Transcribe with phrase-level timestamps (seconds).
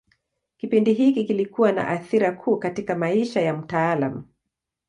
[0.57, 4.27] Kipindi hiki kilikuwa na athira kuu katika maisha ya mtaalamu.